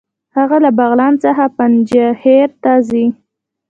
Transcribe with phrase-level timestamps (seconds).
[0.37, 3.05] هغه له بغلان څخه پنجهیر ته ځي.